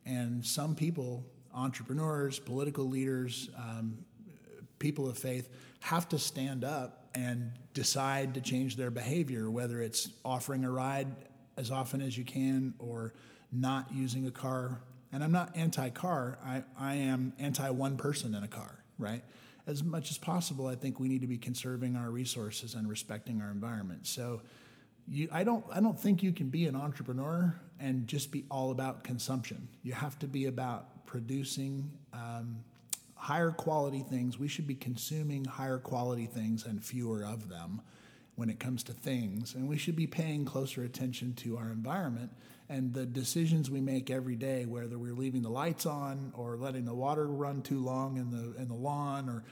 [0.05, 1.25] and some people,
[1.57, 3.97] entrepreneurs, political leaders, um,
[4.79, 10.09] people of faith, have to stand up and decide to change their behavior, whether it's
[10.23, 11.07] offering a ride
[11.57, 13.13] as often as you can or
[13.51, 18.35] not using a car and I'm not anti car, I, I am anti one person
[18.35, 19.23] in a car, right?
[19.65, 23.41] As much as possible, I think we need to be conserving our resources and respecting
[23.41, 24.07] our environment.
[24.07, 24.41] So,
[25.07, 28.71] you, I don't, I don't think you can be an entrepreneur and just be all
[28.71, 29.67] about consumption.
[29.83, 32.57] You have to be about producing um,
[33.15, 34.37] higher quality things.
[34.37, 37.81] We should be consuming higher quality things and fewer of them
[38.35, 42.31] when it comes to things, and we should be paying closer attention to our environment
[42.69, 46.85] and the decisions we make every day, whether we're leaving the lights on or letting
[46.85, 49.43] the water run too long in the in the lawn, or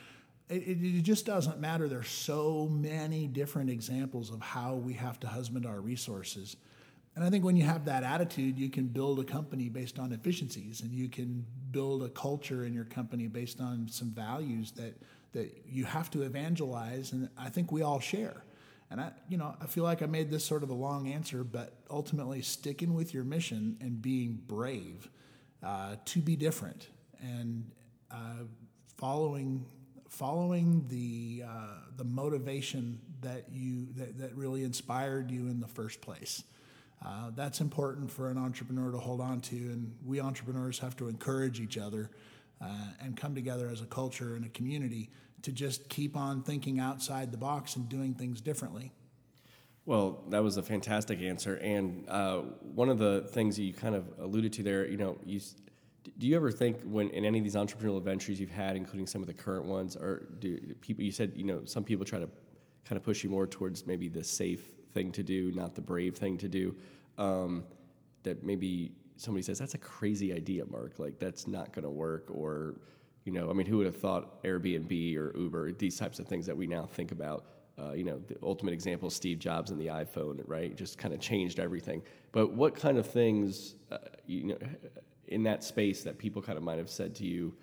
[0.49, 1.87] it, it just doesn't matter.
[1.87, 6.55] There's so many different examples of how we have to husband our resources.
[7.15, 10.11] And I think when you have that attitude, you can build a company based on
[10.11, 14.95] efficiencies, and you can build a culture in your company based on some values that
[15.31, 18.43] that you have to evangelize, and I think we all share.
[18.89, 21.43] And I, you know, I feel like I made this sort of a long answer,
[21.43, 25.09] but ultimately sticking with your mission and being brave
[25.61, 26.87] uh, to be different
[27.21, 27.69] and
[28.11, 28.43] uh,
[28.97, 29.65] following
[30.15, 31.49] following the uh,
[31.97, 36.43] the motivation that you that, that really inspired you in the first place.
[37.05, 41.09] Uh, that's important for an entrepreneur to hold on to, and we entrepreneurs have to
[41.09, 42.09] encourage each other
[42.61, 42.67] uh,
[43.01, 45.09] and come together as a culture and a community
[45.41, 48.91] to just keep on thinking outside the box and doing things differently.
[49.85, 53.93] Well, that was a fantastic answer, and uh, one of the things that you kind
[53.93, 55.41] of alluded to there, you know, you
[56.17, 59.21] do you ever think when in any of these entrepreneurial ventures you've had, including some
[59.21, 61.03] of the current ones, or do people?
[61.03, 62.29] You said you know some people try to
[62.85, 66.15] kind of push you more towards maybe the safe thing to do, not the brave
[66.15, 66.75] thing to do.
[67.17, 67.63] Um,
[68.23, 70.99] that maybe somebody says that's a crazy idea, Mark.
[70.99, 72.75] Like that's not going to work, or
[73.23, 76.45] you know, I mean, who would have thought Airbnb or Uber, these types of things
[76.45, 77.45] that we now think about?
[77.77, 80.77] Uh, you know, the ultimate example, Steve Jobs and the iPhone, right?
[80.77, 82.01] Just kind of changed everything.
[82.31, 84.57] But what kind of things, uh, you know,
[85.27, 87.53] in that space that people kind of might have said to you,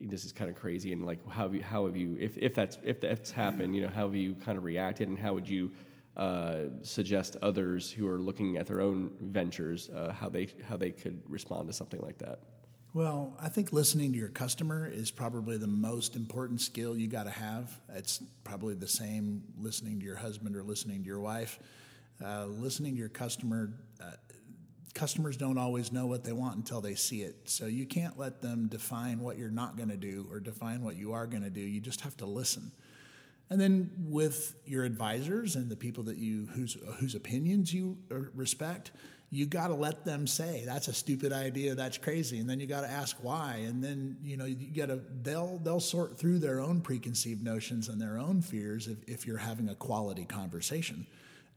[0.00, 2.54] this is kind of crazy, and like how have you, how have you, if, if
[2.54, 5.48] that's if that's happened, you know, how have you kind of reacted, and how would
[5.48, 5.70] you
[6.16, 10.90] uh, suggest others who are looking at their own ventures uh, how they how they
[10.90, 12.40] could respond to something like that?
[12.94, 17.24] Well, I think listening to your customer is probably the most important skill you got
[17.24, 17.78] to have.
[17.94, 21.58] It's probably the same listening to your husband or listening to your wife.
[22.24, 23.70] Uh, listening to your customer
[24.02, 24.10] uh,
[24.98, 27.36] customers don't always know what they want until they see it.
[27.44, 30.96] So you can't let them define what you're not going to do or define what
[30.96, 31.60] you are going to do.
[31.60, 32.72] You just have to listen.
[33.48, 38.16] And then with your advisors and the people that you whose whose opinions you uh,
[38.34, 38.90] respect,
[39.30, 42.66] you got to let them say that's a stupid idea, that's crazy, and then you
[42.66, 46.40] got to ask why, and then you know you got to they'll they'll sort through
[46.40, 51.06] their own preconceived notions and their own fears if, if you're having a quality conversation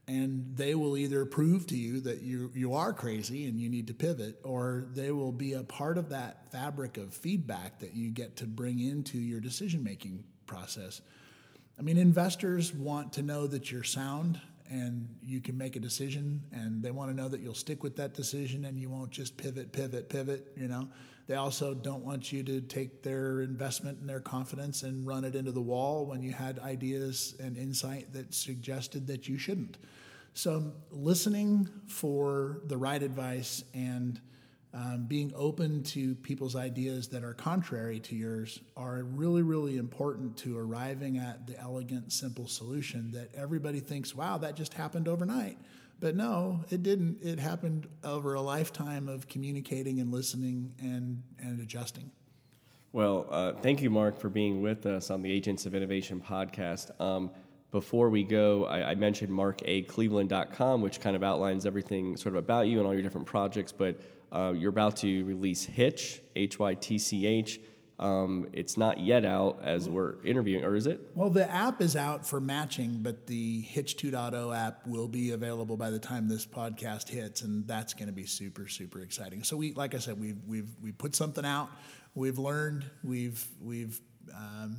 [0.08, 3.86] and they will either prove to you that you you are crazy and you need
[3.86, 8.10] to pivot or they will be a part of that fabric of feedback that you
[8.10, 11.00] get to bring into your decision making process.
[11.78, 16.42] I mean investors want to know that you're sound and you can make a decision
[16.52, 19.36] and they want to know that you'll stick with that decision and you won't just
[19.36, 20.88] pivot pivot pivot you know
[21.26, 25.34] they also don't want you to take their investment and their confidence and run it
[25.34, 29.78] into the wall when you had ideas and insight that suggested that you shouldn't.
[30.34, 34.20] So, listening for the right advice and
[34.74, 40.36] um, being open to people's ideas that are contrary to yours are really, really important
[40.38, 45.58] to arriving at the elegant, simple solution that everybody thinks, wow, that just happened overnight.
[46.02, 47.22] But no, it didn't.
[47.22, 52.10] It happened over a lifetime of communicating and listening and, and adjusting.
[52.90, 57.00] Well, uh, thank you, Mark, for being with us on the Agents of Innovation podcast.
[57.00, 57.30] Um,
[57.70, 62.66] before we go, I, I mentioned markacleveland.com, which kind of outlines everything sort of about
[62.66, 63.70] you and all your different projects.
[63.70, 64.00] But
[64.32, 67.60] uh, you're about to release Hytch, H Y T C H.
[68.02, 71.00] Um, it's not yet out as we're interviewing, or is it?
[71.14, 75.76] Well, the app is out for matching, but the Hytch 2.0 app will be available
[75.76, 79.44] by the time this podcast hits, and that's going to be super, super exciting.
[79.44, 81.70] So we, like I said, we've we've we put something out.
[82.16, 82.90] We've learned.
[83.04, 84.00] We've we've
[84.36, 84.78] um,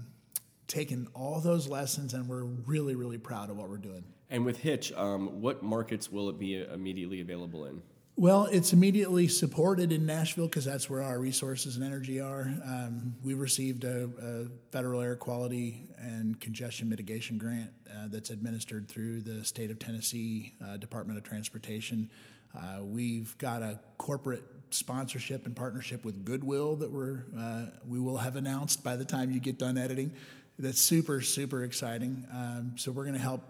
[0.67, 4.03] taken all those lessons, and we're really, really proud of what we're doing.
[4.29, 7.81] And with Hytch, um, what markets will it be immediately available in?
[8.15, 12.41] Well, it's immediately supported in Nashville because that's where our resources and energy are.
[12.63, 18.87] Um, we received a, a, federal air quality and congestion mitigation grant uh, that's administered
[18.87, 22.07] through the state of Tennessee uh, Department of Transportation.
[22.55, 28.17] Uh, we've got a corporate sponsorship and partnership with Goodwill that we're uh, we will
[28.17, 30.13] have announced by the time you get done editing.
[30.59, 32.27] That's super super exciting.
[32.31, 33.41] Um, so we're going to help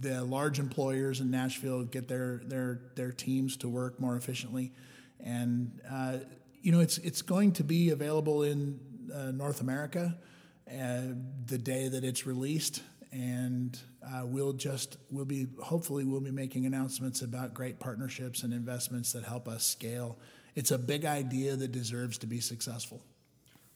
[0.00, 4.72] the large employers in Nashville get their their their teams to work more efficiently,
[5.20, 6.18] and uh,
[6.60, 8.78] you know it's it's going to be available in
[9.14, 10.16] uh, North America
[10.70, 11.00] uh,
[11.46, 12.82] the day that it's released,
[13.12, 18.52] and uh, we'll just we'll be hopefully we'll be making announcements about great partnerships and
[18.52, 20.18] investments that help us scale.
[20.54, 23.02] It's a big idea that deserves to be successful.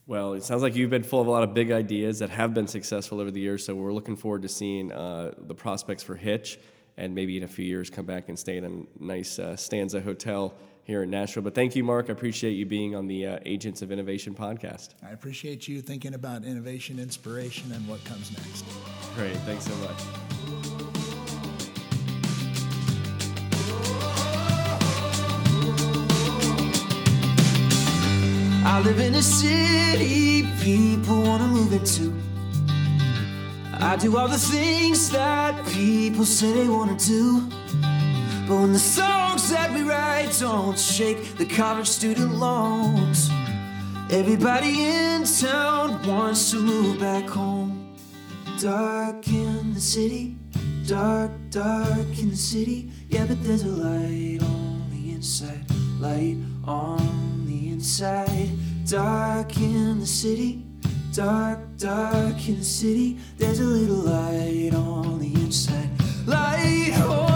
[0.07, 2.53] Well, it sounds like you've been full of a lot of big ideas that have
[2.53, 3.65] been successful over the years.
[3.65, 6.57] So we're looking forward to seeing uh, the prospects for Hytch,
[6.97, 10.01] and maybe in a few years come back and stay in a nice uh, Stanza
[10.01, 11.43] hotel here in Nashville.
[11.43, 12.09] But thank you, Mark.
[12.09, 14.89] I appreciate you being on the uh, Agents of Innovation podcast.
[15.05, 18.65] I appreciate you thinking about innovation, inspiration, and what comes next.
[19.15, 19.35] Great.
[19.37, 20.30] Thanks so much.
[28.73, 32.15] I live in a city people wanna move into.
[33.73, 37.49] I do all the things that people say they wanna do.
[38.47, 43.29] But when the songs that we write don't shake the college student loans,
[44.09, 47.93] everybody in town wants to move back home.
[48.57, 50.37] Dark in the city
[50.87, 55.63] Dark, dark in the city, yeah, but there's a light on the inside.
[55.99, 57.30] Light on
[57.81, 60.63] Dark in the city,
[61.13, 65.89] dark, dark in the city, there's a little light on the inside.
[66.27, 67.30] Light on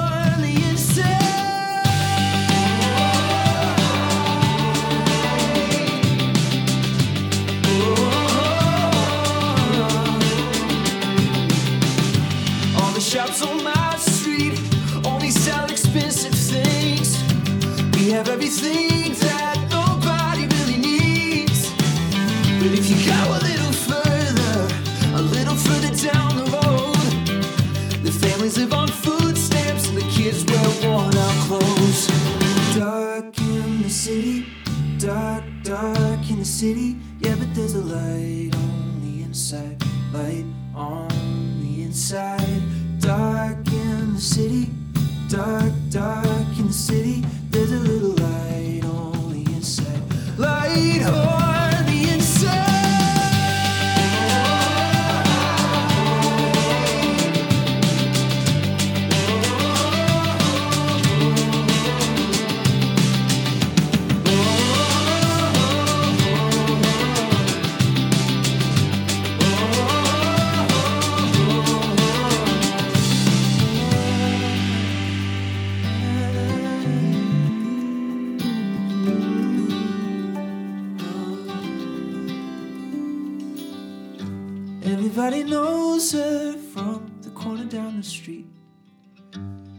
[84.85, 88.45] Everybody knows her from the corner down the street.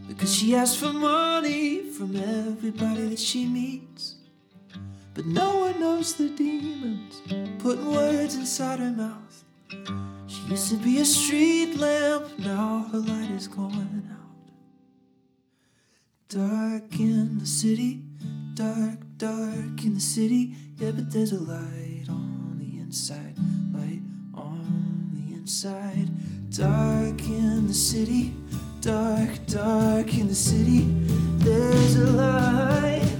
[0.05, 4.15] Because she asks for money from everybody that she meets.
[5.13, 7.21] But no one knows the demons
[7.59, 9.45] putting words inside her mouth.
[10.27, 14.51] She used to be a street lamp, now her light is going out.
[16.27, 18.01] Dark in the city,
[18.55, 20.53] dark, dark in the city.
[20.77, 23.35] Yeah, but there's a light on the inside,
[23.73, 24.01] light
[25.47, 28.33] Dark in the city,
[28.81, 30.81] dark, dark in the city.
[31.37, 33.16] There's a light.